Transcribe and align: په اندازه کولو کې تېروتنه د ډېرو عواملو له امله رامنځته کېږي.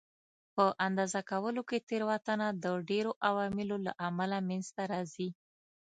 په 0.55 0.65
اندازه 0.87 1.19
کولو 1.29 1.61
کې 1.69 1.85
تېروتنه 1.89 2.47
د 2.63 2.65
ډېرو 2.89 3.11
عواملو 3.29 3.77
له 3.85 3.91
امله 4.07 4.35
رامنځته 4.41 4.83
کېږي. 4.93 5.27